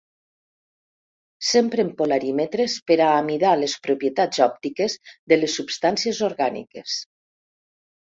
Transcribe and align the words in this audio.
S'empren 1.49 1.91
polarímetres 1.99 2.77
per 2.91 2.97
a 3.07 3.09
amidar 3.17 3.51
les 3.65 3.75
propietats 3.89 4.41
òptiques 4.47 4.97
de 5.33 5.39
les 5.43 5.59
substàncies 5.61 6.23
orgàniques. 6.29 6.97